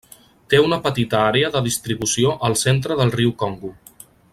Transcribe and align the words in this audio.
Té 0.53 0.61
una 0.67 0.79
petita 0.87 1.19
àrea 1.25 1.53
de 1.57 1.63
distribució 1.69 2.35
al 2.49 2.59
centre 2.65 3.01
del 3.03 3.15
riu 3.21 3.39
Congo. 3.45 3.75